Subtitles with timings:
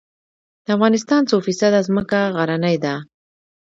[0.65, 2.95] د افغانستان څو فیصده ځمکه غرنۍ ده؟